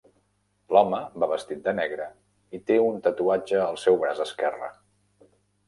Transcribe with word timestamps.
L'home 0.75 1.01
va 1.23 1.27
vestit 1.33 1.61
de 1.67 1.73
negre 1.81 2.07
i 2.59 2.61
té 2.71 2.79
un 2.87 2.99
tatuatge 3.09 3.63
al 3.69 3.81
seu 3.85 4.03
braç 4.07 4.25
esquerre 4.29 4.75